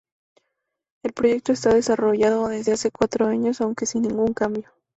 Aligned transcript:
El 1.03 1.13
proyecto 1.13 1.51
está 1.51 1.69
en 1.69 1.75
desarrollo 1.75 2.47
desde 2.47 2.71
hace 2.71 2.89
cuatro 2.89 3.27
años, 3.27 3.61
aunque 3.61 3.85
sin 3.85 4.01
ningún 4.01 4.33
cambio. 4.33 4.67